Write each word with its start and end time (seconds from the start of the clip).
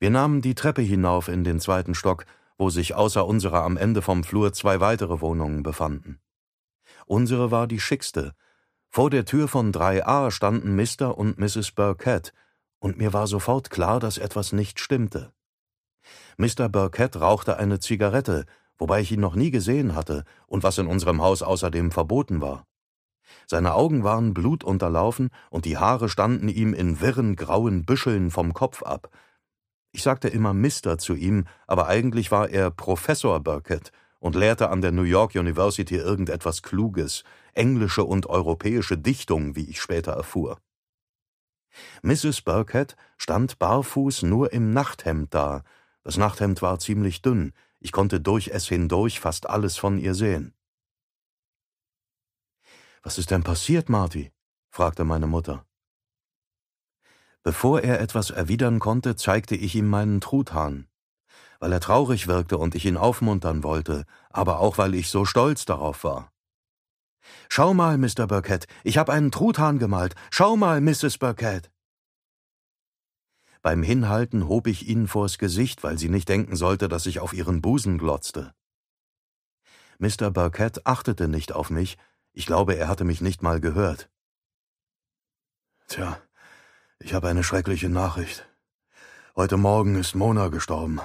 Wir 0.00 0.08
nahmen 0.08 0.40
die 0.40 0.54
Treppe 0.54 0.80
hinauf 0.80 1.28
in 1.28 1.44
den 1.44 1.60
zweiten 1.60 1.94
Stock, 1.94 2.24
wo 2.56 2.70
sich 2.70 2.94
außer 2.94 3.26
unserer 3.26 3.64
am 3.64 3.76
Ende 3.76 4.00
vom 4.00 4.24
Flur 4.24 4.54
zwei 4.54 4.80
weitere 4.80 5.20
Wohnungen 5.20 5.62
befanden. 5.62 6.20
Unsere 7.04 7.50
war 7.50 7.66
die 7.66 7.80
schickste. 7.80 8.32
Vor 8.88 9.10
der 9.10 9.26
Tür 9.26 9.46
von 9.46 9.72
3a 9.72 10.30
standen 10.30 10.74
Mr. 10.74 11.18
und 11.18 11.38
Mrs. 11.38 11.72
Burkett, 11.72 12.32
und 12.78 12.96
mir 12.96 13.12
war 13.12 13.26
sofort 13.26 13.68
klar, 13.68 14.00
dass 14.00 14.16
etwas 14.16 14.52
nicht 14.52 14.80
stimmte. 14.80 15.34
Mr. 16.38 16.70
Burkett 16.70 17.20
rauchte 17.20 17.58
eine 17.58 17.78
Zigarette, 17.78 18.46
wobei 18.78 19.02
ich 19.02 19.12
ihn 19.12 19.20
noch 19.20 19.34
nie 19.34 19.50
gesehen 19.50 19.94
hatte 19.94 20.24
und 20.46 20.62
was 20.62 20.78
in 20.78 20.86
unserem 20.86 21.20
Haus 21.20 21.42
außerdem 21.42 21.90
verboten 21.90 22.40
war. 22.40 22.66
Seine 23.46 23.74
Augen 23.74 24.02
waren 24.02 24.32
blutunterlaufen 24.32 25.28
und 25.50 25.66
die 25.66 25.76
Haare 25.76 26.08
standen 26.08 26.48
ihm 26.48 26.72
in 26.72 27.02
wirren 27.02 27.36
grauen 27.36 27.84
Büscheln 27.84 28.30
vom 28.30 28.54
Kopf 28.54 28.82
ab. 28.82 29.10
Ich 29.92 30.02
sagte 30.02 30.28
immer 30.28 30.54
Mister 30.54 30.98
zu 30.98 31.14
ihm, 31.14 31.46
aber 31.66 31.88
eigentlich 31.88 32.30
war 32.30 32.48
er 32.48 32.70
Professor 32.70 33.40
Burkett 33.40 33.90
und 34.20 34.36
lehrte 34.36 34.68
an 34.68 34.82
der 34.82 34.92
New 34.92 35.02
York 35.02 35.34
University 35.34 35.96
irgendetwas 35.96 36.62
Kluges, 36.62 37.24
englische 37.54 38.04
und 38.04 38.26
europäische 38.26 38.96
Dichtung, 38.96 39.56
wie 39.56 39.68
ich 39.68 39.80
später 39.80 40.12
erfuhr. 40.12 40.58
Mrs. 42.02 42.42
Burkett 42.42 42.96
stand 43.16 43.58
barfuß 43.58 44.22
nur 44.22 44.52
im 44.52 44.72
Nachthemd 44.72 45.34
da. 45.34 45.62
Das 46.02 46.16
Nachthemd 46.16 46.62
war 46.62 46.78
ziemlich 46.78 47.22
dünn, 47.22 47.52
ich 47.78 47.92
konnte 47.92 48.20
durch 48.20 48.48
es 48.48 48.68
hindurch 48.68 49.20
fast 49.20 49.48
alles 49.48 49.76
von 49.76 49.98
ihr 49.98 50.14
sehen. 50.14 50.54
Was 53.02 53.18
ist 53.18 53.30
denn 53.30 53.42
passiert, 53.42 53.88
Marty? 53.88 54.30
fragte 54.68 55.04
meine 55.04 55.26
Mutter. 55.26 55.66
Bevor 57.42 57.80
er 57.80 58.00
etwas 58.00 58.30
erwidern 58.30 58.78
konnte, 58.78 59.16
zeigte 59.16 59.54
ich 59.54 59.74
ihm 59.74 59.88
meinen 59.88 60.20
Truthahn. 60.20 60.86
Weil 61.58 61.72
er 61.72 61.80
traurig 61.80 62.26
wirkte 62.26 62.58
und 62.58 62.74
ich 62.74 62.84
ihn 62.84 62.96
aufmuntern 62.96 63.62
wollte, 63.62 64.04
aber 64.30 64.60
auch 64.60 64.78
weil 64.78 64.94
ich 64.94 65.10
so 65.10 65.24
stolz 65.24 65.64
darauf 65.64 66.04
war. 66.04 66.32
Schau 67.48 67.74
mal, 67.74 67.98
Mr. 67.98 68.26
Burkett, 68.26 68.66
ich 68.84 68.98
habe 68.98 69.12
einen 69.12 69.30
Truthahn 69.30 69.78
gemalt. 69.78 70.14
Schau 70.30 70.56
mal, 70.56 70.80
Mrs. 70.80 71.18
Burkett. 71.18 71.70
Beim 73.62 73.82
Hinhalten 73.82 74.48
hob 74.48 74.66
ich 74.66 74.88
ihn 74.88 75.06
vors 75.06 75.36
Gesicht, 75.36 75.82
weil 75.82 75.98
sie 75.98 76.08
nicht 76.08 76.28
denken 76.28 76.56
sollte, 76.56 76.88
dass 76.88 77.06
ich 77.06 77.20
auf 77.20 77.34
ihren 77.34 77.60
Busen 77.60 77.98
glotzte. 77.98 78.54
Mr. 79.98 80.30
Burkett 80.30 80.86
achtete 80.86 81.28
nicht 81.28 81.52
auf 81.52 81.68
mich, 81.68 81.98
ich 82.32 82.46
glaube, 82.46 82.76
er 82.76 82.88
hatte 82.88 83.04
mich 83.04 83.20
nicht 83.20 83.42
mal 83.42 83.60
gehört. 83.60 84.08
Tja, 85.88 86.18
ich 87.02 87.14
habe 87.14 87.28
eine 87.28 87.42
schreckliche 87.42 87.88
Nachricht. 87.88 88.46
Heute 89.34 89.56
Morgen 89.56 89.96
ist 89.96 90.14
Mona 90.14 90.48
gestorben. 90.48 91.00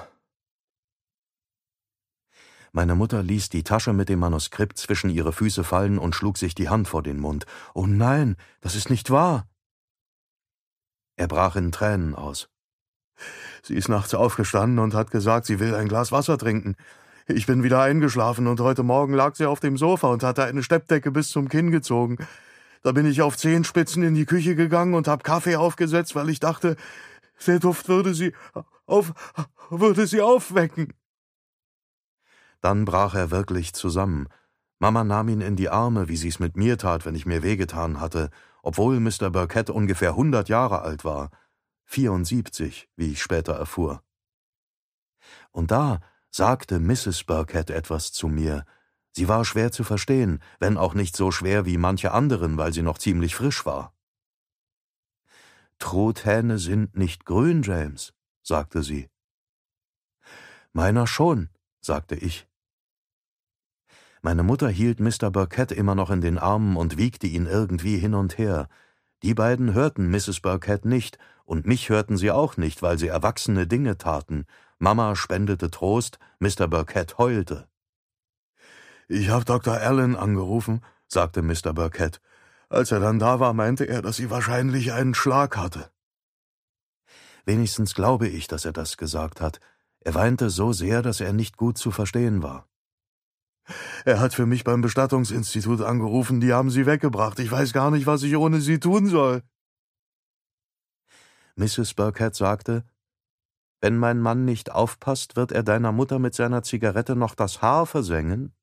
Meine 2.72 2.94
Mutter 2.94 3.22
ließ 3.22 3.48
die 3.48 3.64
Tasche 3.64 3.94
mit 3.94 4.10
dem 4.10 4.18
Manuskript 4.18 4.76
zwischen 4.76 5.08
ihre 5.08 5.32
Füße 5.32 5.64
fallen 5.64 5.98
und 5.98 6.14
schlug 6.14 6.36
sich 6.36 6.54
die 6.54 6.68
Hand 6.68 6.86
vor 6.86 7.02
den 7.02 7.18
Mund. 7.18 7.46
Oh 7.72 7.86
nein, 7.86 8.36
das 8.60 8.74
ist 8.74 8.90
nicht 8.90 9.10
wahr. 9.10 9.48
Er 11.16 11.28
brach 11.28 11.56
in 11.56 11.72
Tränen 11.72 12.14
aus. 12.14 12.50
Sie 13.62 13.74
ist 13.74 13.88
nachts 13.88 14.14
aufgestanden 14.14 14.78
und 14.78 14.92
hat 14.92 15.10
gesagt, 15.10 15.46
sie 15.46 15.58
will 15.58 15.74
ein 15.74 15.88
Glas 15.88 16.12
Wasser 16.12 16.36
trinken. 16.36 16.76
Ich 17.26 17.46
bin 17.46 17.62
wieder 17.62 17.80
eingeschlafen 17.80 18.46
und 18.46 18.60
heute 18.60 18.82
Morgen 18.82 19.14
lag 19.14 19.34
sie 19.34 19.46
auf 19.46 19.60
dem 19.60 19.78
Sofa 19.78 20.08
und 20.08 20.22
hatte 20.22 20.44
eine 20.44 20.62
Steppdecke 20.62 21.10
bis 21.10 21.30
zum 21.30 21.48
Kinn 21.48 21.70
gezogen. 21.70 22.18
Da 22.86 22.92
bin 22.92 23.04
ich 23.04 23.20
auf 23.20 23.36
Zehenspitzen 23.36 24.04
in 24.04 24.14
die 24.14 24.26
Küche 24.26 24.54
gegangen 24.54 24.94
und 24.94 25.08
hab 25.08 25.24
Kaffee 25.24 25.56
aufgesetzt, 25.56 26.14
weil 26.14 26.30
ich 26.30 26.38
dachte, 26.38 26.76
der 27.44 27.58
Duft 27.58 27.88
würde 27.88 28.14
sie 28.14 28.32
auf, 28.86 29.12
würde 29.70 30.06
sie 30.06 30.20
aufwecken. 30.20 30.92
Dann 32.60 32.84
brach 32.84 33.16
er 33.16 33.32
wirklich 33.32 33.72
zusammen. 33.72 34.28
Mama 34.78 35.02
nahm 35.02 35.28
ihn 35.30 35.40
in 35.40 35.56
die 35.56 35.68
Arme, 35.68 36.06
wie 36.06 36.16
sie's 36.16 36.38
mit 36.38 36.56
mir 36.56 36.78
tat, 36.78 37.04
wenn 37.04 37.16
ich 37.16 37.26
mir 37.26 37.42
wehgetan 37.42 37.98
hatte, 37.98 38.30
obwohl 38.62 39.00
Mr. 39.00 39.30
Burkett 39.30 39.68
ungefähr 39.68 40.14
hundert 40.14 40.48
Jahre 40.48 40.82
alt 40.82 41.04
war. 41.04 41.32
74, 41.86 42.88
wie 42.94 43.10
ich 43.10 43.20
später 43.20 43.54
erfuhr. 43.54 44.04
Und 45.50 45.72
da 45.72 45.98
sagte 46.30 46.78
Mrs. 46.78 47.24
Burkett 47.24 47.70
etwas 47.70 48.12
zu 48.12 48.28
mir. 48.28 48.64
Sie 49.16 49.28
war 49.28 49.46
schwer 49.46 49.72
zu 49.72 49.82
verstehen, 49.82 50.40
wenn 50.58 50.76
auch 50.76 50.92
nicht 50.92 51.16
so 51.16 51.30
schwer 51.30 51.64
wie 51.64 51.78
manche 51.78 52.12
anderen, 52.12 52.58
weil 52.58 52.74
sie 52.74 52.82
noch 52.82 52.98
ziemlich 52.98 53.34
frisch 53.34 53.64
war. 53.64 53.94
Truthähne 55.78 56.58
sind 56.58 56.98
nicht 56.98 57.24
grün, 57.24 57.62
James, 57.62 58.12
sagte 58.42 58.82
sie. 58.82 59.08
Meiner 60.74 61.06
schon, 61.06 61.48
sagte 61.80 62.14
ich. 62.14 62.46
Meine 64.20 64.42
Mutter 64.42 64.68
hielt 64.68 65.00
Mr. 65.00 65.30
Burkett 65.30 65.72
immer 65.72 65.94
noch 65.94 66.10
in 66.10 66.20
den 66.20 66.36
Armen 66.36 66.76
und 66.76 66.98
wiegte 66.98 67.26
ihn 67.26 67.46
irgendwie 67.46 67.96
hin 67.96 68.12
und 68.12 68.36
her. 68.36 68.68
Die 69.22 69.32
beiden 69.32 69.72
hörten 69.72 70.10
Mrs. 70.10 70.40
Burkett 70.40 70.84
nicht, 70.84 71.16
und 71.46 71.64
mich 71.64 71.88
hörten 71.88 72.18
sie 72.18 72.32
auch 72.32 72.58
nicht, 72.58 72.82
weil 72.82 72.98
sie 72.98 73.08
erwachsene 73.08 73.66
Dinge 73.66 73.96
taten. 73.96 74.44
Mama 74.78 75.16
spendete 75.16 75.70
Trost, 75.70 76.18
Mr. 76.38 76.68
Burkett 76.68 77.16
heulte. 77.16 77.66
Ich 79.08 79.28
habe 79.28 79.44
Dr. 79.44 79.74
Allen 79.74 80.16
angerufen, 80.16 80.82
sagte 81.06 81.42
Mr. 81.42 81.72
Burkett. 81.72 82.20
Als 82.68 82.90
er 82.90 82.98
dann 82.98 83.18
da 83.18 83.38
war, 83.38 83.52
meinte 83.52 83.84
er, 83.84 84.02
dass 84.02 84.16
sie 84.16 84.30
wahrscheinlich 84.30 84.92
einen 84.92 85.14
Schlag 85.14 85.56
hatte. 85.56 85.90
Wenigstens 87.44 87.94
glaube 87.94 88.26
ich, 88.26 88.48
dass 88.48 88.64
er 88.64 88.72
das 88.72 88.96
gesagt 88.96 89.40
hat. 89.40 89.60
Er 90.00 90.14
weinte 90.14 90.50
so 90.50 90.72
sehr, 90.72 91.02
dass 91.02 91.20
er 91.20 91.32
nicht 91.32 91.56
gut 91.56 91.78
zu 91.78 91.92
verstehen 91.92 92.42
war. 92.42 92.68
Er 94.04 94.20
hat 94.20 94.34
für 94.34 94.46
mich 94.46 94.64
beim 94.64 94.80
Bestattungsinstitut 94.80 95.82
angerufen, 95.82 96.40
die 96.40 96.52
haben 96.52 96.70
sie 96.70 96.86
weggebracht. 96.86 97.38
Ich 97.38 97.50
weiß 97.50 97.72
gar 97.72 97.90
nicht, 97.90 98.06
was 98.06 98.22
ich 98.22 98.36
ohne 98.36 98.60
sie 98.60 98.80
tun 98.80 99.06
soll. 99.06 99.42
Mrs. 101.56 101.94
Burkett 101.94 102.34
sagte, 102.34 102.84
wenn 103.80 103.96
mein 103.98 104.20
Mann 104.20 104.44
nicht 104.44 104.72
aufpasst, 104.72 105.36
wird 105.36 105.52
er 105.52 105.62
deiner 105.62 105.92
Mutter 105.92 106.18
mit 106.18 106.34
seiner 106.34 106.62
Zigarette 106.62 107.14
noch 107.14 107.34
das 107.34 107.62
Haar 107.62 107.86
versengen? 107.86 108.55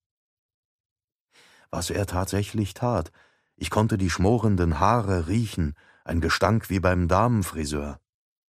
Was 1.73 1.89
er 1.89 2.05
tatsächlich 2.05 2.75
tat, 2.75 3.11
ich 3.55 3.71
konnte 3.71 3.97
die 3.97 4.11
schmorenden 4.11 4.79
Haare 4.79 5.27
riechen, 5.27 5.73
ein 6.05 6.21
Gestank 6.21 6.69
wie 6.69 6.79
beim 6.79 7.07
Damenfriseur. 7.07 7.99